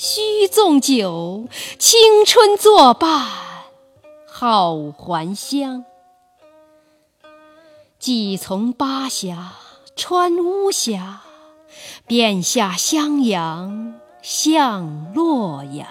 [0.00, 3.26] 须纵酒，青春作伴
[4.28, 5.84] 好还乡。
[7.98, 9.54] 既从巴峡
[9.96, 11.22] 穿巫峡，
[12.06, 15.88] 便下襄阳向洛阳。